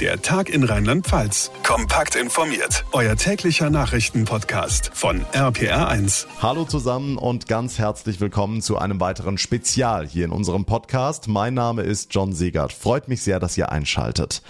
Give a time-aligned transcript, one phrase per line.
[0.00, 1.52] Der Tag in Rheinland-Pfalz.
[1.62, 2.84] Kompakt informiert.
[2.90, 6.26] Euer täglicher Nachrichtenpodcast von RPR1.
[6.42, 11.28] Hallo zusammen und ganz herzlich willkommen zu einem weiteren Spezial hier in unserem Podcast.
[11.28, 12.72] Mein Name ist John Segert.
[12.72, 14.42] Freut mich sehr, dass ihr einschaltet.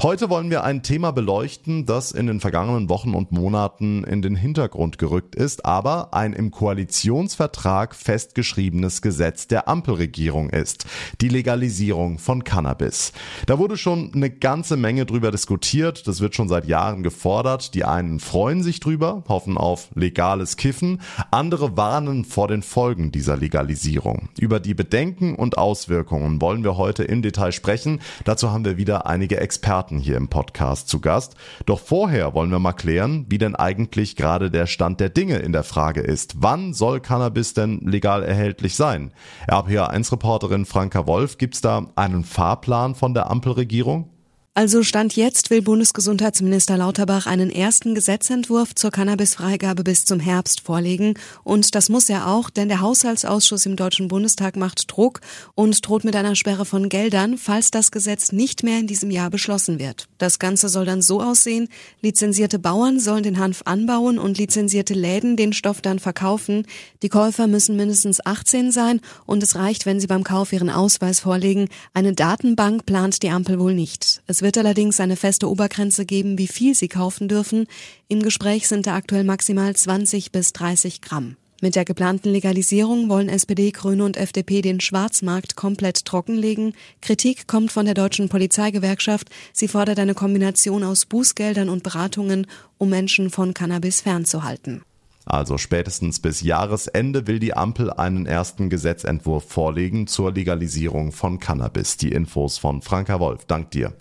[0.00, 4.34] Heute wollen wir ein Thema beleuchten, das in den vergangenen Wochen und Monaten in den
[4.34, 10.86] Hintergrund gerückt ist, aber ein im Koalitionsvertrag festgeschriebenes Gesetz der Ampelregierung ist.
[11.20, 13.12] Die Legalisierung von Cannabis.
[13.44, 16.06] Da wurde schon eine ganze Menge Menge drüber diskutiert.
[16.06, 17.74] Das wird schon seit Jahren gefordert.
[17.74, 21.00] Die einen freuen sich drüber, hoffen auf legales Kiffen.
[21.32, 24.28] Andere warnen vor den Folgen dieser Legalisierung.
[24.38, 28.00] Über die Bedenken und Auswirkungen wollen wir heute im Detail sprechen.
[28.22, 31.34] Dazu haben wir wieder einige Experten hier im Podcast zu Gast.
[31.64, 35.50] Doch vorher wollen wir mal klären, wie denn eigentlich gerade der Stand der Dinge in
[35.50, 36.36] der Frage ist.
[36.38, 39.10] Wann soll Cannabis denn legal erhältlich sein?
[39.48, 44.10] RPA1-Reporterin Franka Wolf, gibt's da einen Fahrplan von der Ampelregierung?
[44.58, 51.12] Also Stand jetzt will Bundesgesundheitsminister Lauterbach einen ersten Gesetzentwurf zur Cannabisfreigabe bis zum Herbst vorlegen.
[51.44, 55.20] Und das muss er auch, denn der Haushaltsausschuss im Deutschen Bundestag macht Druck
[55.54, 59.28] und droht mit einer Sperre von Geldern, falls das Gesetz nicht mehr in diesem Jahr
[59.28, 60.08] beschlossen wird.
[60.16, 61.68] Das Ganze soll dann so aussehen,
[62.00, 66.66] lizenzierte Bauern sollen den Hanf anbauen und lizenzierte Läden den Stoff dann verkaufen.
[67.02, 71.20] Die Käufer müssen mindestens 18 sein und es reicht, wenn sie beim Kauf ihren Ausweis
[71.20, 71.68] vorlegen.
[71.92, 74.22] Eine Datenbank plant die Ampel wohl nicht.
[74.26, 77.66] Es wird allerdings eine feste Obergrenze geben, wie viel sie kaufen dürfen.
[78.06, 81.36] Im Gespräch sind da aktuell maximal 20 bis 30 Gramm.
[81.60, 86.74] Mit der geplanten Legalisierung wollen SPD, Grüne und FDP den Schwarzmarkt komplett trockenlegen.
[87.02, 89.30] Kritik kommt von der deutschen Polizeigewerkschaft.
[89.52, 92.46] Sie fordert eine Kombination aus Bußgeldern und Beratungen,
[92.78, 94.82] um Menschen von Cannabis fernzuhalten.
[95.26, 101.96] Also spätestens bis Jahresende will die Ampel einen ersten Gesetzentwurf vorlegen zur Legalisierung von Cannabis.
[101.96, 103.44] Die Infos von Franka Wolf.
[103.44, 103.92] Dank dir.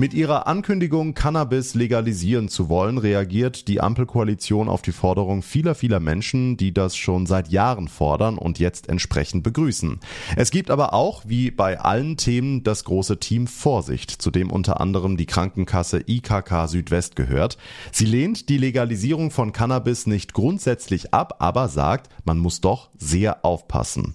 [0.00, 6.00] Mit ihrer Ankündigung, Cannabis legalisieren zu wollen, reagiert die Ampelkoalition auf die Forderung vieler, vieler
[6.00, 10.00] Menschen, die das schon seit Jahren fordern und jetzt entsprechend begrüßen.
[10.36, 14.80] Es gibt aber auch, wie bei allen Themen, das große Team Vorsicht, zu dem unter
[14.80, 17.58] anderem die Krankenkasse IKK Südwest gehört.
[17.92, 23.44] Sie lehnt die Legalisierung von Cannabis nicht grundsätzlich ab, aber sagt, man muss doch sehr
[23.44, 24.14] aufpassen.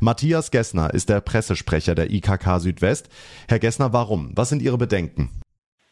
[0.00, 3.08] Matthias Gessner ist der Pressesprecher der IKK Südwest.
[3.48, 4.32] Herr Gessner, warum?
[4.34, 5.42] Was sind Ihre Bedenken?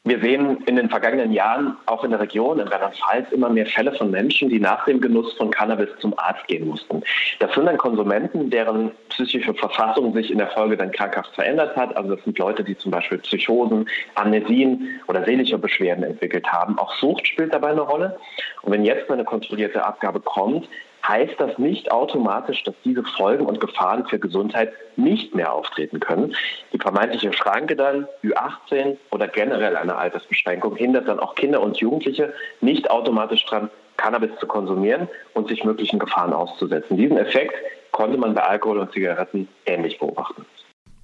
[0.03, 3.93] Wir sehen in den vergangenen Jahren auch in der Region, in Rheinland-Pfalz, immer mehr Fälle
[3.93, 7.03] von Menschen, die nach dem Genuss von Cannabis zum Arzt gehen mussten.
[7.39, 11.95] Das sind dann Konsumenten, deren psychische Verfassung sich in der Folge dann krankhaft verändert hat.
[11.99, 16.79] Also das sind Leute, die zum Beispiel Psychosen, Amnesien oder seelische Beschwerden entwickelt haben.
[16.79, 18.19] Auch Sucht spielt dabei eine Rolle.
[18.63, 20.67] Und wenn jetzt eine kontrollierte Abgabe kommt,
[21.07, 26.35] heißt das nicht automatisch, dass diese Folgen und Gefahren für Gesundheit nicht mehr auftreten können.
[26.73, 32.33] Die vermeintliche Schranke dann, Ü18 oder generell eine Altersbeschränkung, hindert dann auch Kinder und Jugendliche
[32.61, 36.97] nicht automatisch daran, Cannabis zu konsumieren und sich möglichen Gefahren auszusetzen.
[36.97, 37.55] Diesen Effekt
[37.93, 40.47] konnte man bei Alkohol und Zigaretten ähnlich beobachten.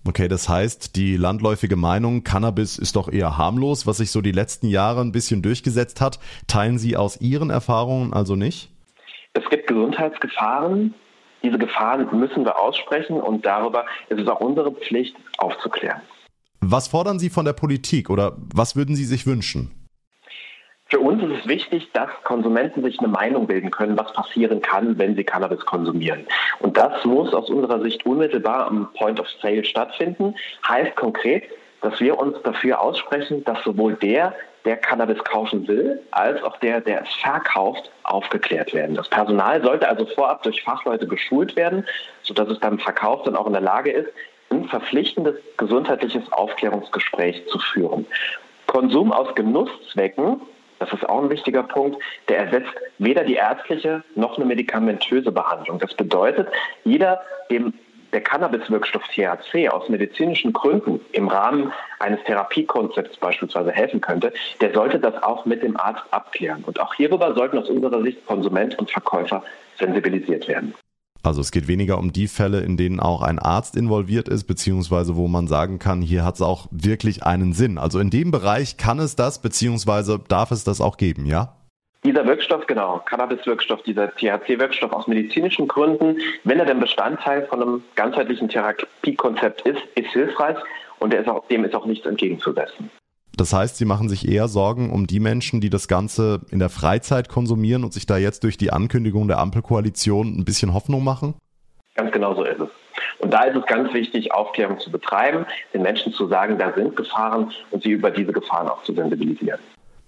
[0.06, 4.32] Okay, das heißt, die landläufige Meinung, Cannabis ist doch eher harmlos, was sich so die
[4.32, 8.70] letzten Jahre ein bisschen durchgesetzt hat, teilen Sie aus Ihren Erfahrungen also nicht?
[9.36, 10.94] Es gibt Gesundheitsgefahren.
[11.42, 16.00] Diese Gefahren müssen wir aussprechen und darüber ist es auch unsere Pflicht aufzuklären.
[16.60, 19.70] Was fordern Sie von der Politik oder was würden Sie sich wünschen?
[20.88, 24.96] Für uns ist es wichtig, dass Konsumenten sich eine Meinung bilden können, was passieren kann,
[24.98, 26.26] wenn sie Cannabis konsumieren.
[26.60, 30.34] Und das muss aus unserer Sicht unmittelbar am Point of Sale stattfinden.
[30.66, 31.44] Heißt konkret,
[31.82, 34.32] dass wir uns dafür aussprechen, dass sowohl der,
[34.66, 38.96] der Cannabis kaufen will, als auch der, der es verkauft, aufgeklärt werden.
[38.96, 41.86] Das Personal sollte also vorab durch Fachleute geschult werden,
[42.22, 44.10] sodass es beim Verkauf dann auch in der Lage ist,
[44.50, 48.06] ein verpflichtendes gesundheitliches Aufklärungsgespräch zu führen.
[48.66, 50.40] Konsum aus Genusszwecken,
[50.78, 55.78] das ist auch ein wichtiger Punkt, der ersetzt weder die ärztliche noch eine medikamentöse Behandlung.
[55.78, 56.48] Das bedeutet,
[56.84, 57.72] jeder, dem
[58.16, 64.32] der Cannabiswirkstoff THC aus medizinischen Gründen im Rahmen eines Therapiekonzepts beispielsweise helfen könnte,
[64.62, 66.64] der sollte das auch mit dem Arzt abklären.
[66.64, 69.44] Und auch hierüber sollten aus unserer Sicht Konsument und Verkäufer
[69.78, 70.72] sensibilisiert werden.
[71.24, 75.14] Also es geht weniger um die Fälle, in denen auch ein Arzt involviert ist, beziehungsweise
[75.16, 77.76] wo man sagen kann, hier hat es auch wirklich einen Sinn.
[77.76, 81.55] Also in dem Bereich kann es das, beziehungsweise darf es das auch geben, ja?
[82.06, 87.82] Dieser Wirkstoff, genau, Cannabis-Wirkstoff, dieser THC-Wirkstoff aus medizinischen Gründen, wenn er denn Bestandteil von einem
[87.96, 90.56] ganzheitlichen Therapiekonzept ist, ist hilfreich
[91.00, 92.90] und ist auch, dem ist auch nichts entgegenzusetzen.
[93.36, 96.68] Das heißt, Sie machen sich eher Sorgen um die Menschen, die das Ganze in der
[96.68, 101.34] Freizeit konsumieren und sich da jetzt durch die Ankündigung der Ampelkoalition ein bisschen Hoffnung machen?
[101.96, 102.68] Ganz genau so ist es.
[103.18, 105.44] Und da ist es ganz wichtig, Aufklärung zu betreiben,
[105.74, 109.58] den Menschen zu sagen, da sind Gefahren und sie über diese Gefahren auch zu sensibilisieren.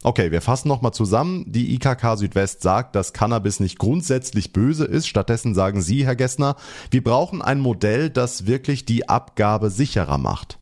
[0.04, 1.44] Okay, wir fassen nochmal zusammen.
[1.48, 5.08] Die IKK Südwest sagt, dass Cannabis nicht grundsätzlich böse ist.
[5.08, 6.54] Stattdessen sagen Sie, Herr Gessner,
[6.92, 10.58] wir brauchen ein Modell, das wirklich die Abgabe sicherer macht.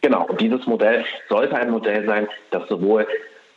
[0.00, 3.06] Genau, und dieses Modell sollte ein Modell sein, das sowohl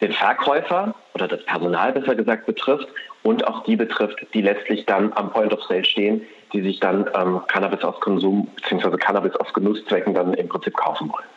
[0.01, 2.87] den Verkäufer oder das Personal besser gesagt betrifft
[3.23, 7.09] und auch die betrifft, die letztlich dann am Point of Sale stehen, die sich dann
[7.15, 8.97] ähm, Cannabis aus Konsum bzw.
[8.97, 11.27] Cannabis aus Genusszwecken dann im Prinzip kaufen wollen.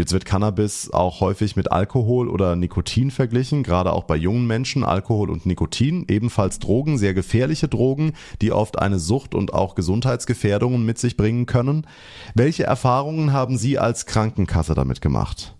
[0.00, 4.82] Jetzt wird Cannabis auch häufig mit Alkohol oder Nikotin verglichen, gerade auch bei jungen Menschen.
[4.82, 10.86] Alkohol und Nikotin, ebenfalls Drogen, sehr gefährliche Drogen, die oft eine Sucht und auch Gesundheitsgefährdungen
[10.86, 11.86] mit sich bringen können.
[12.34, 15.54] Welche Erfahrungen haben Sie als Krankenkasse damit gemacht?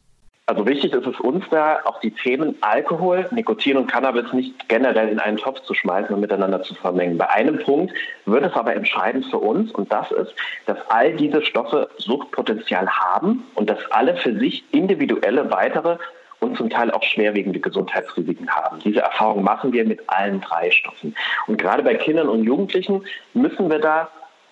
[0.50, 5.08] Also wichtig ist es uns da, auch die Themen Alkohol, Nikotin und Cannabis nicht generell
[5.08, 7.19] in einen Topf zu schmeißen und miteinander zu vermengen.
[7.19, 7.94] Bei einem Punkt
[8.26, 10.35] wird es aber entscheidend für uns und das ist,
[10.67, 15.99] dass all diese Stoffe Suchtpotenzial haben und dass alle für sich individuelle weitere
[16.41, 18.81] und zum Teil auch schwerwiegende Gesundheitsrisiken haben.
[18.81, 21.14] Diese Erfahrung machen wir mit allen drei Stoffen.
[21.46, 23.05] Und gerade bei Kindern und Jugendlichen
[23.35, 24.08] müssen wir da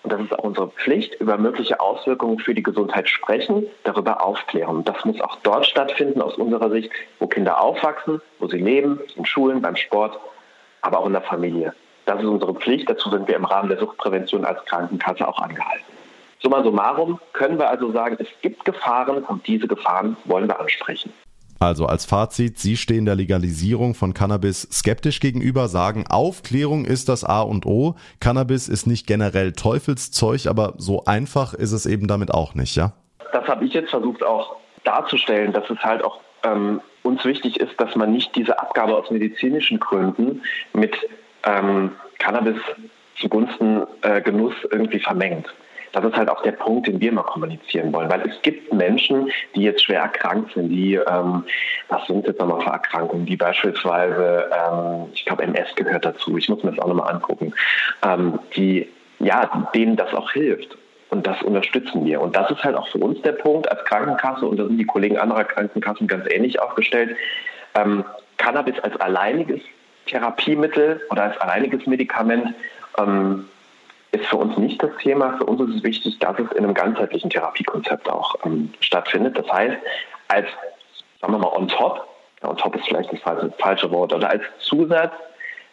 [0.09, 4.83] und das ist auch unsere Pflicht, über mögliche Auswirkungen für die Gesundheit sprechen, darüber aufklären.
[4.83, 9.25] Das muss auch dort stattfinden, aus unserer Sicht, wo Kinder aufwachsen, wo sie leben, in
[9.25, 10.19] Schulen, beim Sport,
[10.81, 11.73] aber auch in der Familie.
[12.05, 12.89] Das ist unsere Pflicht.
[12.89, 15.85] Dazu sind wir im Rahmen der Suchtprävention als Krankenkasse auch angehalten.
[16.41, 21.13] Summa summarum können wir also sagen, es gibt Gefahren und diese Gefahren wollen wir ansprechen.
[21.59, 27.25] Also als Fazit, Sie stehen der Legalisierung von Cannabis skeptisch gegenüber, sagen, Aufklärung ist das
[27.25, 27.95] A und O.
[28.21, 32.93] Cannabis ist nicht generell Teufelszeug, aber so einfach ist es eben damit auch nicht, ja?
[33.33, 37.79] Das habe ich jetzt versucht auch darzustellen, dass es halt auch ähm, uns wichtig ist,
[37.79, 40.41] dass man nicht diese Abgabe aus medizinischen Gründen
[40.73, 40.95] mit
[41.43, 42.57] ähm, Cannabis
[43.19, 45.47] zugunsten äh, Genuss irgendwie vermengt
[45.91, 48.09] das ist halt auch der Punkt, den wir immer kommunizieren wollen.
[48.09, 51.43] Weil es gibt Menschen, die jetzt schwer erkrankt sind, die, ähm,
[51.87, 56.49] was sind jetzt nochmal für Erkrankungen, die beispielsweise, ähm, ich glaube, MS gehört dazu, ich
[56.49, 57.53] muss mir das auch nochmal angucken,
[58.03, 58.87] ähm, die,
[59.19, 60.77] ja, denen das auch hilft.
[61.09, 62.21] Und das unterstützen wir.
[62.21, 64.85] Und das ist halt auch für uns der Punkt als Krankenkasse, und da sind die
[64.85, 67.15] Kollegen anderer Krankenkassen ganz ähnlich aufgestellt.
[67.73, 68.05] Ähm,
[68.37, 69.61] Cannabis als alleiniges
[70.05, 72.53] Therapiemittel oder als alleiniges Medikament
[72.97, 73.45] ähm,
[74.11, 75.37] ist für uns nicht das Thema.
[75.37, 79.37] Für uns ist es wichtig, dass es in einem ganzheitlichen Therapiekonzept auch ähm, stattfindet.
[79.37, 79.77] Das heißt,
[80.29, 80.47] als,
[81.21, 82.07] sagen wir mal, on top,
[82.41, 85.13] on top ist vielleicht das falsche, falsche Wort, oder als Zusatz,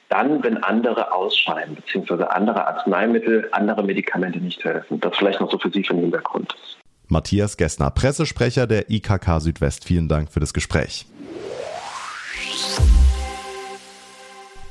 [0.09, 5.01] dann, wenn andere ausscheiden, beziehungsweise andere Arzneimittel, andere Medikamente nicht helfen.
[5.01, 6.55] Das vielleicht noch so für Sie für den Hintergrund.
[7.09, 9.85] Matthias Gessner, Pressesprecher der IKK Südwest.
[9.85, 11.07] Vielen Dank für das Gespräch.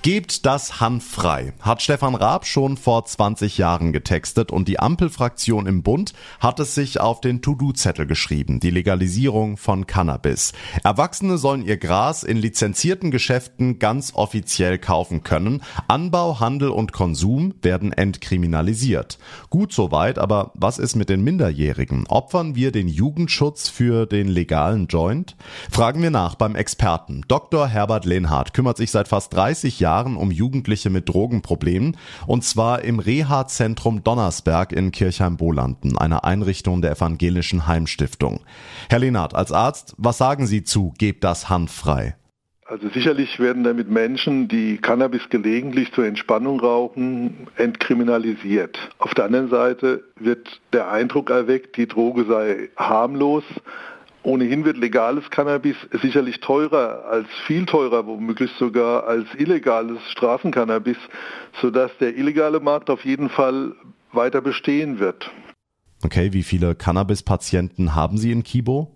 [0.06, 5.66] Gebt das Hanf frei, hat Stefan Raab schon vor 20 Jahren getextet und die Ampelfraktion
[5.66, 10.54] im Bund hat es sich auf den To-Do-Zettel geschrieben, die Legalisierung von Cannabis.
[10.84, 15.64] Erwachsene sollen ihr Gras in lizenzierten Geschäften ganz offiziell kaufen können.
[15.88, 19.18] Anbau, Handel und Konsum werden entkriminalisiert.
[19.50, 22.06] Gut soweit, aber was ist mit den Minderjährigen?
[22.06, 25.36] Opfern wir den Jugendschutz für den legalen Joint?
[25.72, 27.24] Fragen wir nach beim Experten.
[27.28, 27.68] Dr.
[27.68, 31.96] Herbert Lehnhardt kümmert sich seit fast 30 Jahren Jahren um Jugendliche mit Drogenproblemen
[32.28, 38.42] und zwar im Reha-Zentrum Donnersberg in Kirchheim-Bolanden, einer Einrichtung der evangelischen Heimstiftung.
[38.90, 42.16] Herr Lehnert, als Arzt, was sagen Sie zu Gebt das Hand frei?
[42.68, 48.78] Also sicherlich werden damit Menschen, die Cannabis gelegentlich zur Entspannung rauchen, entkriminalisiert.
[48.98, 53.44] Auf der anderen Seite wird der Eindruck erweckt, die Droge sei harmlos,
[54.26, 60.98] Ohnehin wird legales Cannabis sicherlich teurer, als viel teurer, womöglich sogar als illegales Straßencannabis,
[61.62, 63.76] sodass der illegale Markt auf jeden Fall
[64.12, 65.30] weiter bestehen wird.
[66.04, 68.95] Okay, wie viele Cannabis-Patienten haben Sie in Kibo?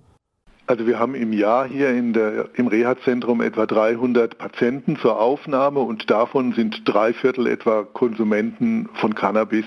[0.69, 6.11] Also wir haben im Jahr hier der, im Reha-Zentrum etwa 300 Patienten zur Aufnahme und
[6.11, 9.65] davon sind drei Viertel etwa Konsumenten von Cannabis.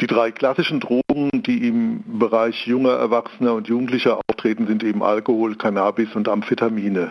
[0.00, 5.56] Die drei klassischen Drogen, die im Bereich junger Erwachsener und Jugendlicher auftreten, sind eben Alkohol,
[5.56, 7.10] Cannabis und Amphetamine.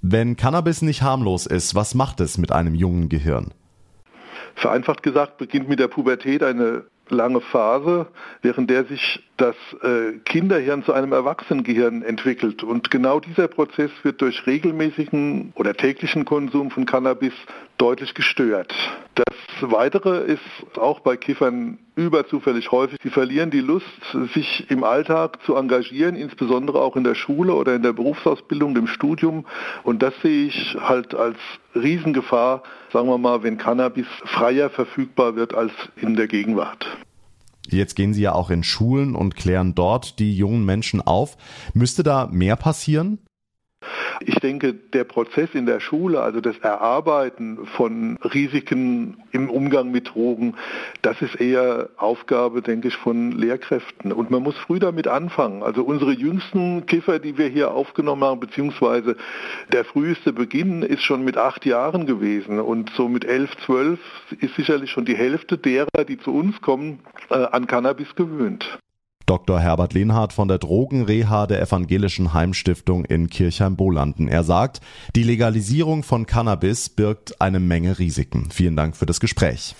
[0.00, 3.48] Wenn Cannabis nicht harmlos ist, was macht es mit einem jungen Gehirn?
[4.54, 8.06] Vereinfacht gesagt beginnt mit der Pubertät eine lange Phase,
[8.42, 12.62] während der sich das äh, Kinderhirn zu einem Erwachsenengehirn entwickelt.
[12.62, 17.32] Und genau dieser Prozess wird durch regelmäßigen oder täglichen Konsum von Cannabis
[17.78, 18.74] deutlich gestört.
[19.14, 22.98] Das Weitere ist auch bei Kiffern überzufällig häufig.
[23.02, 23.86] Sie verlieren die Lust,
[24.34, 28.86] sich im Alltag zu engagieren, insbesondere auch in der Schule oder in der Berufsausbildung, dem
[28.86, 29.46] Studium.
[29.82, 31.38] Und das sehe ich halt als
[31.74, 36.86] Riesengefahr, sagen wir mal, wenn Cannabis freier verfügbar wird als in der Gegenwart.
[37.68, 41.36] Jetzt gehen Sie ja auch in Schulen und klären dort die jungen Menschen auf.
[41.74, 43.18] Müsste da mehr passieren?
[44.22, 50.14] Ich denke, der Prozess in der Schule, also das Erarbeiten von Risiken im Umgang mit
[50.14, 50.56] Drogen,
[51.00, 54.12] das ist eher Aufgabe, denke ich, von Lehrkräften.
[54.12, 55.62] Und man muss früh damit anfangen.
[55.62, 59.16] Also unsere jüngsten Kiffer, die wir hier aufgenommen haben, beziehungsweise
[59.72, 62.60] der früheste Beginn ist schon mit acht Jahren gewesen.
[62.60, 64.00] Und so mit elf, zwölf
[64.38, 68.78] ist sicherlich schon die Hälfte derer, die zu uns kommen, äh, an Cannabis gewöhnt.
[69.30, 69.60] Dr.
[69.60, 74.26] Herbert Lehnhardt von der Drogenreha der Evangelischen Heimstiftung in Kirchheim-Bolanden.
[74.26, 74.80] Er sagt,
[75.14, 78.48] die Legalisierung von Cannabis birgt eine Menge Risiken.
[78.50, 79.76] Vielen Dank für das Gespräch.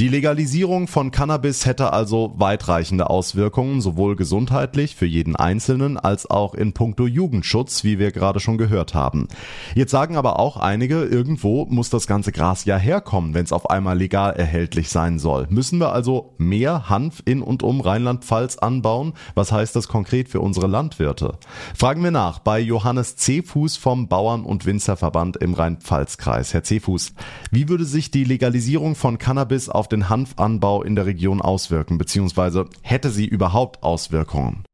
[0.00, 6.54] Die Legalisierung von Cannabis hätte also weitreichende Auswirkungen, sowohl gesundheitlich für jeden Einzelnen als auch
[6.54, 9.28] in puncto Jugendschutz, wie wir gerade schon gehört haben.
[9.76, 13.70] Jetzt sagen aber auch einige, irgendwo muss das ganze Gras ja herkommen, wenn es auf
[13.70, 15.46] einmal legal erhältlich sein soll.
[15.48, 19.12] Müssen wir also mehr Hanf in und um Rheinland-Pfalz anbauen?
[19.36, 21.38] Was heißt das konkret für unsere Landwirte?
[21.72, 26.52] Fragen wir nach bei Johannes Cefuß vom Bauern- und Winzerverband im Rhein-Pfalz-Kreis.
[26.52, 27.14] Herr Cefuß,
[27.52, 31.98] wie würde sich die Legalisierung von Cannabis auf auf den Hanfanbau in der Region auswirken,
[31.98, 34.64] beziehungsweise hätte sie überhaupt Auswirkungen?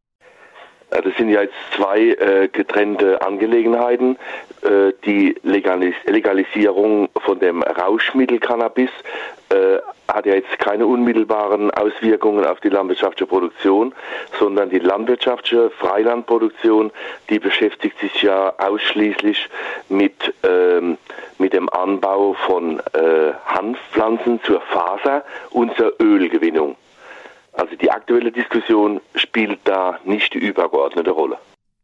[0.91, 4.17] Das sind ja jetzt zwei äh, getrennte Angelegenheiten.
[4.63, 8.91] Äh, die Legalis Legalisierung von dem Rauschmittel Cannabis
[9.51, 9.79] äh,
[10.13, 13.95] hat ja jetzt keine unmittelbaren Auswirkungen auf die landwirtschaftliche Produktion,
[14.39, 16.91] sondern die landwirtschaftliche Freilandproduktion,
[17.29, 19.49] die beschäftigt sich ja ausschließlich
[19.89, 20.99] mit, ähm,
[21.39, 26.77] mit dem Anbau von äh, Hanfpflanzen zur Faser und zur Ölgewinnung.
[27.53, 31.39] Also die aktuelle Diskussion spielt da nicht die übergeordnete Rolle.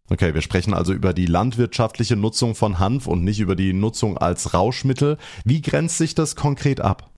[0.09, 4.17] Okay, wir sprechen also über die landwirtschaftliche Nutzung von Hanf und nicht über die Nutzung
[4.17, 5.19] als Rauschmittel.
[5.45, 7.11] Wie grenzt sich das konkret ab?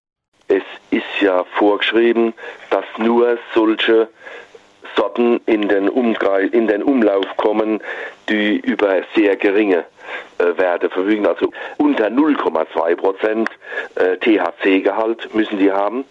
[0.48, 2.32] Es ist ja vorgeschrieben,
[2.70, 4.08] dass nur solche
[4.98, 7.80] Sorten in den, Umkreis, in den Umlauf kommen,
[8.28, 9.84] die über sehr geringe
[10.38, 13.48] äh, Werte verfügen, also unter 0,2 Prozent
[13.94, 16.04] äh, THC-Gehalt müssen die haben,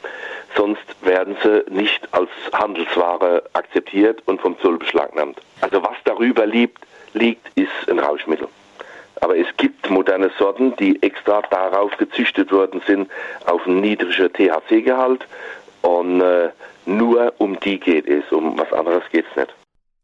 [0.56, 5.42] sonst werden sie nicht als Handelsware akzeptiert und vom Zoll beschlagnahmt.
[5.60, 6.80] Also was darüber liegt,
[7.14, 8.48] liegt ist ein Rauschmittel.
[9.20, 13.10] Aber es gibt moderne Sorten, die extra darauf gezüchtet worden sind,
[13.46, 15.26] auf einen niedrigen THC-Gehalt.
[15.88, 16.50] Und äh,
[16.86, 19.56] nur um die geht es, um was anderes geht es nicht.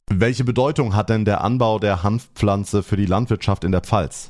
[0.10, 4.30] Welche Bedeutung hat denn der Anbau der Hanfpflanze für die Landwirtschaft in der Pfalz?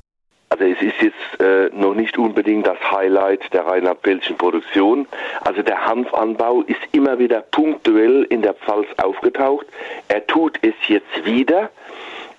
[0.50, 5.08] Also es ist jetzt äh, noch nicht unbedingt das Highlight der rheinland-pfälzischen Produktion.
[5.42, 9.68] Also der Hanfanbau ist immer wieder punktuell in der Pfalz aufgetaucht.
[10.08, 11.70] Er tut es jetzt wieder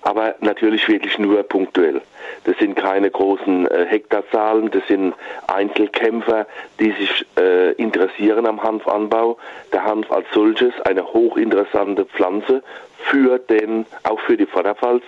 [0.05, 2.01] aber natürlich wirklich nur punktuell.
[2.45, 5.13] Das sind keine großen äh, Hektarzahlen, das sind
[5.47, 6.47] Einzelkämpfer,
[6.79, 9.37] die sich äh, interessieren am Hanfanbau.
[9.73, 12.63] Der Hanf als solches eine hochinteressante Pflanze
[12.97, 15.03] für den, auch für die Vorderpfalz.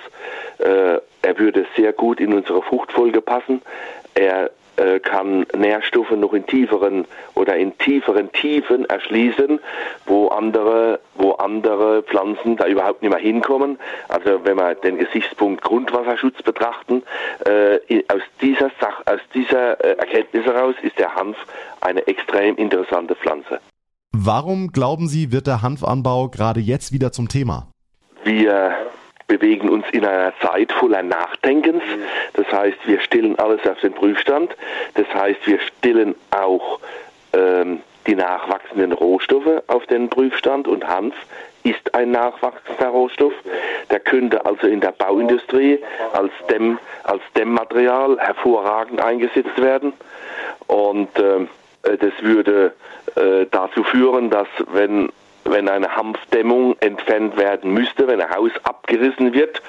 [0.57, 3.61] Äh, er würde sehr gut in unsere Fruchtfolge passen.
[4.15, 7.05] Er äh, kann Nährstoffe noch in tieferen
[7.35, 9.59] oder in tieferen Tiefen erschließen,
[10.05, 13.77] wo andere, wo andere Pflanzen da überhaupt nicht mehr hinkommen.
[14.07, 17.03] Also wenn wir den Gesichtspunkt Grundwasserschutz betrachten,
[17.45, 21.37] äh, aus dieser Sach aus dieser äh, Erkenntnis heraus ist der Hanf
[21.81, 23.59] eine extrem interessante Pflanze.
[24.11, 27.67] Warum glauben Sie, wird der Hanfanbau gerade jetzt wieder zum Thema?
[28.23, 28.73] Wir
[29.27, 31.83] bewegen uns in einer Zeit voller Nachdenkens.
[32.33, 34.55] Das heißt, wir stellen alles auf den Prüfstand.
[34.95, 36.79] Das heißt, wir stellen auch
[37.33, 41.13] ähm, die nachwachsenden Rohstoffe auf den Prüfstand und Hanf
[41.63, 43.33] ist ein nachwachsender Rohstoff.
[43.91, 45.79] Der könnte also in der Bauindustrie
[46.13, 49.91] als, Dämm, als Dämmmaterial hervorragend eingesetzt werden.
[50.67, 51.47] Und äh,
[51.83, 52.73] das würde
[53.15, 55.09] äh, dazu führen, dass wenn
[55.49, 59.61] wenn eine Hanfdämmung entfernt werden müsste, wenn ein Haus abgerissen wird,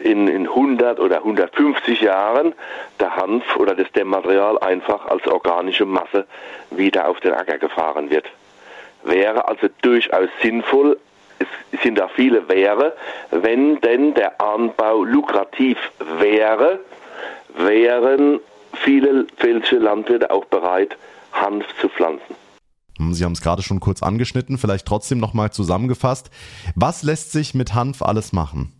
[0.00, 2.54] in, in 100 oder 150 Jahren
[3.00, 6.26] der Hanf oder das Dämmmaterial einfach als organische Masse
[6.70, 8.26] wieder auf den Acker gefahren wird.
[9.04, 10.98] Wäre also durchaus sinnvoll,
[11.38, 12.96] es sind da viele wäre,
[13.30, 15.78] wenn denn der Anbau lukrativ
[16.18, 16.80] wäre,
[17.56, 18.40] wären
[18.74, 20.96] viele pfälzische Landwirte auch bereit,
[21.32, 22.47] Hanf zu pflanzen.
[22.98, 26.30] Hm, Sie haben es gerade schon kurz angeschnitten, vielleicht trotzdem nochmal zusammengefasst.
[26.74, 28.72] Was lässt sich mit Hanf alles machen?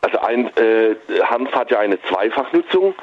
[0.00, 0.94] Also ein, äh,
[1.24, 2.94] Hanf hat ja eine Zweifachnutzung.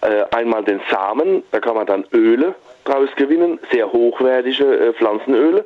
[0.00, 2.54] Äh, einmal den Samen, da kann man dann Öle
[2.84, 5.64] draus gewinnen, sehr hochwertige äh, Pflanzenöle.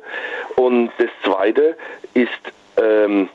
[0.55, 1.75] Und das zweite
[2.13, 2.29] ist
[2.77, 3.29] ähm,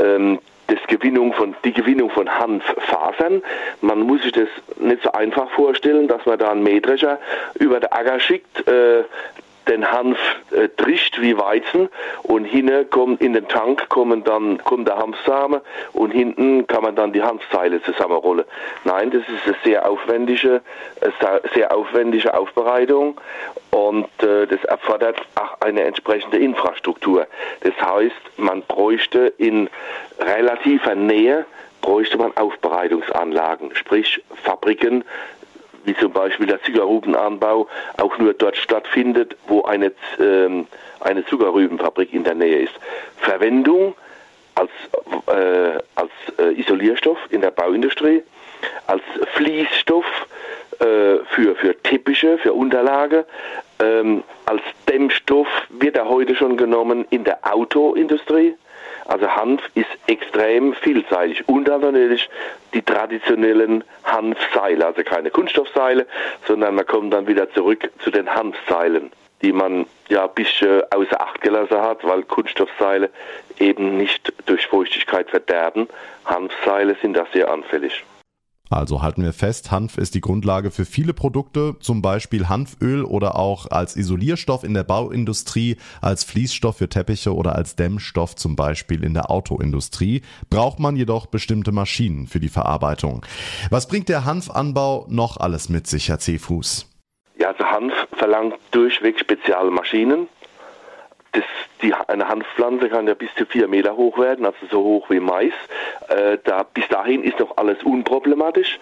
[0.00, 3.42] ähm, das Gewinnung von, die Gewinnung von Hanffasern.
[3.80, 7.18] Man muss sich das nicht so einfach vorstellen, dass man da einen Mähdrescher
[7.58, 9.04] über den Acker schickt, äh,
[9.68, 10.18] den Hanf
[10.50, 11.88] äh, trischt wie Weizen
[12.22, 15.60] und hinten kommt in den Tank kommen dann kommt der Hanfsamen
[15.92, 18.44] und hinten kann man dann die Hanfseile zusammenrollen.
[18.84, 20.60] Nein, das ist eine sehr aufwendige,
[21.54, 23.20] sehr aufwendige Aufbereitung
[23.70, 27.26] und äh, das erfordert auch eine entsprechende Infrastruktur.
[27.60, 29.68] Das heißt, man bräuchte in
[30.18, 31.46] relativer Nähe
[31.82, 35.04] bräuchte man Aufbereitungsanlagen, sprich Fabriken,
[35.84, 40.66] wie zum Beispiel der Zuckerrübenanbau auch nur dort stattfindet, wo eine, ähm,
[41.00, 42.74] eine Zuckerrübenfabrik in der Nähe ist.
[43.16, 43.94] Verwendung
[44.54, 44.70] als,
[45.26, 48.22] äh, als äh, Isolierstoff in der Bauindustrie,
[48.86, 49.02] als
[49.34, 50.04] Fließstoff
[50.78, 53.24] äh, für, für Teppiche, für Unterlage,
[53.80, 58.54] ähm, als Dämmstoff wird er heute schon genommen in der Autoindustrie
[59.06, 62.28] also Hanf ist extrem vielseitig und dann natürlich
[62.74, 66.06] die traditionellen Hanfseile, also keine Kunststoffseile,
[66.46, 69.10] sondern man kommt dann wieder zurück zu den Hanfseilen,
[69.42, 73.10] die man ja ein bisschen außer Acht gelassen hat, weil Kunststoffseile
[73.58, 75.88] eben nicht durch Feuchtigkeit verderben.
[76.24, 78.04] Hanfseile sind da sehr anfällig.
[78.72, 83.36] Also halten wir fest, Hanf ist die Grundlage für viele Produkte, zum Beispiel Hanföl oder
[83.36, 89.04] auch als Isolierstoff in der Bauindustrie, als Fließstoff für Teppiche oder als Dämmstoff zum Beispiel
[89.04, 90.22] in der Autoindustrie.
[90.48, 93.24] Braucht man jedoch bestimmte Maschinen für die Verarbeitung.
[93.70, 96.88] Was bringt der Hanfanbau noch alles mit sich, Herr Cefuß?
[97.38, 100.28] Ja, also Hanf verlangt durchweg spezielle Maschinen
[101.32, 101.44] das,
[101.80, 105.20] die, eine Hanfpflanze kann ja bis zu vier Meter hoch werden, also so hoch wie
[105.20, 105.52] Mais.
[106.08, 108.78] Äh, da, bis dahin ist noch alles unproblematisch.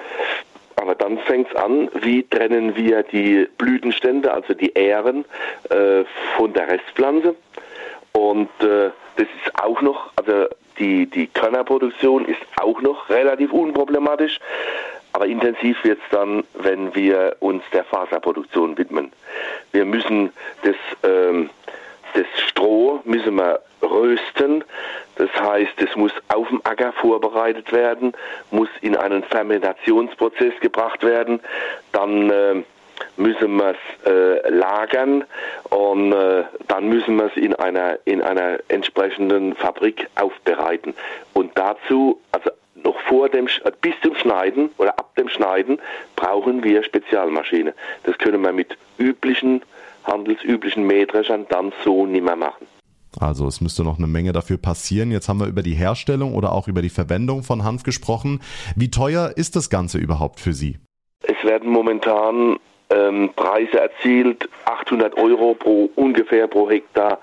[0.77, 5.25] Aber dann fängt es an, wie trennen wir die Blütenstände, also die Ähren,
[5.69, 6.05] äh,
[6.37, 7.37] von der Restpflanze.
[8.13, 10.47] Und äh, das ist auch noch, also
[10.79, 14.41] die, die Körnerproduktion ist auch noch relativ unproblematisch.
[15.13, 19.13] Aber intensiv wird es dann, wenn wir uns der Faserproduktion widmen.
[19.73, 21.51] Wir müssen das ähm,
[22.15, 24.65] das Stroh müssen wir rösten.
[25.17, 26.93] Das heißt, es muss auf dem Acker
[27.51, 28.13] vorbereitet werden,
[28.51, 31.41] muss in einen Fermentationsprozess gebracht werden.
[31.93, 32.63] Dann äh,
[33.17, 35.25] müssen wir es äh, lagern
[35.71, 40.95] und äh, dann müssen wir es in einer, in einer entsprechenden Fabrik aufbereiten.
[41.33, 43.47] Und dazu, also noch vor dem,
[43.81, 45.81] bis zum Schneiden oder ab dem Schneiden,
[46.17, 47.75] brauchen wir Spezialmaschine.
[48.05, 49.63] Das können wir mit üblichen
[50.05, 52.67] handelsüblichen Mähdreschern dann so nicht mehr machen.
[53.21, 55.11] Also es müsste noch eine Menge dafür passieren.
[55.11, 58.41] Jetzt haben wir über die Herstellung oder auch über die Verwendung von Hanf gesprochen.
[58.77, 60.79] Wie teuer ist das Ganze überhaupt für Sie?
[61.23, 62.59] Es werden momentan
[62.91, 67.19] ähm, Preise erzielt, 800 Euro pro ungefähr pro Hektar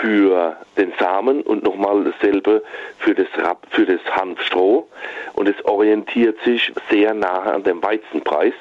[0.00, 2.62] für den Samen und nochmal dasselbe
[2.98, 4.86] für das, Rab, für das Hanfstroh.
[5.34, 8.54] Und es orientiert sich sehr nahe an dem Weizenpreis.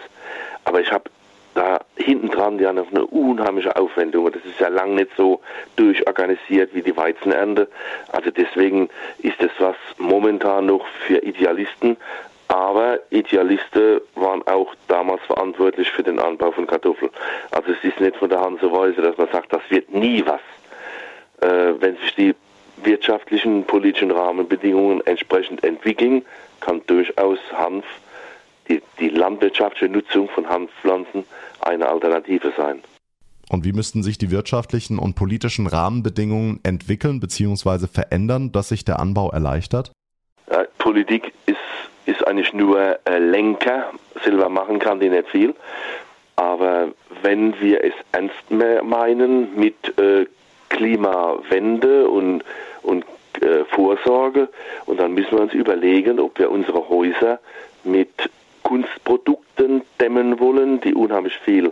[0.64, 1.10] Aber ich habe
[1.58, 4.26] da hinten dran ja noch eine unheimliche Aufwendung.
[4.26, 5.42] Und das ist ja lang nicht so
[5.76, 7.68] durchorganisiert wie die Weizenernte.
[8.12, 8.90] Also deswegen
[9.20, 11.98] ist das was momentan noch für Idealisten.
[12.48, 17.12] Aber Idealisten waren auch damals verantwortlich für den Anbau von Kartoffeln.
[17.52, 20.24] Also es ist nicht von der Hand so weise, dass man sagt, das wird nie
[20.26, 20.42] was.
[21.42, 22.36] Äh, wenn sich die
[22.84, 26.24] wirtschaftlichen, politischen Rahmenbedingungen entsprechend entwickeln,
[26.62, 27.86] kann durchaus Hanf
[28.70, 31.24] die, die landwirtschaftliche Nutzung von Hanfpflanzen
[31.62, 32.82] eine Alternative sein.
[33.50, 37.88] Und wie müssten sich die wirtschaftlichen und politischen Rahmenbedingungen entwickeln bzw.
[37.88, 39.92] verändern, dass sich der Anbau erleichtert?
[40.52, 41.58] Ja, Politik ist,
[42.06, 43.92] ist eigentlich nur äh, Lenker.
[44.24, 45.56] Selber machen kann die nicht viel.
[46.36, 46.90] Aber
[47.24, 48.36] wenn wir es ernst
[48.84, 50.26] meinen mit äh,
[50.70, 52.44] Klimawende und,
[52.84, 53.06] und
[53.42, 54.50] äh, Vorsorge,
[54.86, 57.40] und dann müssen wir uns überlegen, ob wir unsere Häuser
[57.84, 58.30] mit
[58.68, 61.72] Kunstprodukten dämmen wollen, die unheimlich viel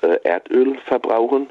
[0.00, 1.50] äh, Erdöl verbrauchen,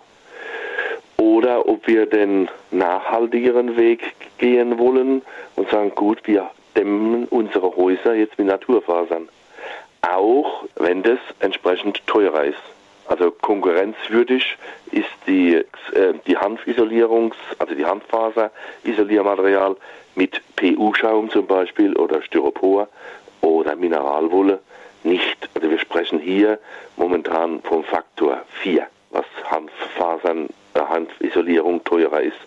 [1.18, 5.22] oder ob wir den nachhaltigeren Weg gehen wollen
[5.58, 9.28] und sagen, gut, wir dämmen unsere Häuser jetzt mit Naturfasern.
[10.02, 12.64] Auch wenn das entsprechend teurer ist.
[13.06, 14.58] Also konkurrenzwürdig
[14.94, 19.76] ist die, äh, die Hanfisolierungs-, also die Hanffaser-Isoliermaterial
[20.16, 22.88] mit PU-Schaum zum Beispiel oder Styropor
[23.42, 24.60] oder Mineralwolle
[25.04, 25.50] nicht.
[25.54, 26.60] Also wir sprechen hier
[26.98, 32.38] momentan vom Faktor 4, was Hanffasern, äh, Hanfisolierung teurer ist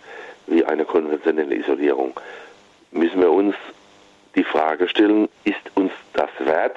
[0.46, 2.18] wie eine konventionelle Isolierung.
[2.90, 3.54] Müssen wir uns
[4.34, 6.76] die Frage stellen, ist uns das wert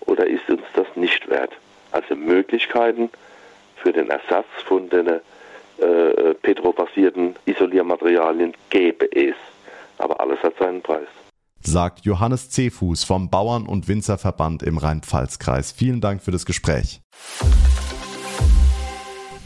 [0.00, 1.52] oder ist uns das nicht wert?
[1.92, 3.10] Also Möglichkeiten
[3.76, 9.34] für den Ersatz von den äh, petrobasierten Isoliermaterialien gäbe es.
[9.98, 11.08] Aber alles hat seinen Preis.
[11.66, 15.72] Sagt Johannes Cefuß vom Bauern- und Winzerverband im Rhein-Pfalz-Kreis.
[15.72, 17.00] Vielen Dank für das Gespräch.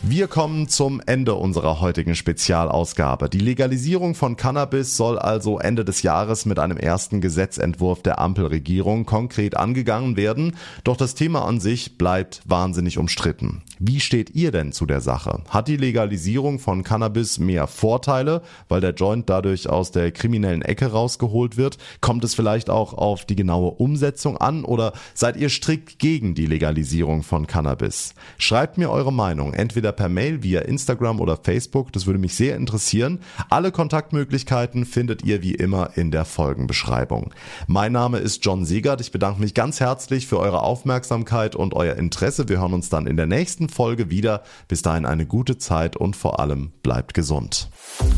[0.03, 3.29] Wir kommen zum Ende unserer heutigen Spezialausgabe.
[3.29, 9.07] Die Legalisierung von Cannabis soll also Ende des Jahres mit einem ersten Gesetzentwurf der Ampelregierung
[9.07, 10.57] konkret angegangen werden.
[10.85, 13.63] Doch das Thema an sich bleibt wahnsinnig umstritten.
[13.81, 15.43] Wie steht ihr denn zu der Sache?
[15.49, 20.93] Hat die Legalisierung von Cannabis mehr Vorteile, weil der Joint dadurch aus der kriminellen Ecke
[20.93, 21.77] rausgeholt wird?
[22.01, 26.47] Kommt es vielleicht auch auf die genaue Umsetzung an oder seid ihr strikt gegen die
[26.47, 28.15] Legalisierung von Cannabis?
[28.39, 31.92] Schreibt mir eure Meinung entweder entweder per Mail, via Instagram oder Facebook.
[31.92, 33.20] Das würde mich sehr interessieren.
[33.51, 37.33] Alle Kontaktmöglichkeiten findet ihr wie immer in der Folgenbeschreibung.
[37.66, 39.01] Mein Name ist John Siegert.
[39.01, 42.48] Ich bedanke mich ganz herzlich für eure Aufmerksamkeit und euer Interesse.
[42.48, 44.42] Wir hören uns dann in der nächsten Folge wieder.
[44.68, 47.70] Bis dahin eine gute Zeit und vor allem bleibt gesund.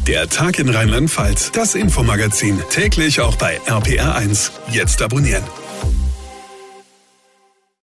[0.06, 4.50] Der Tag in Rheinland-Pfalz, das Infomagazin, täglich auch bei RPR1.
[4.72, 5.44] Jetzt abonnieren.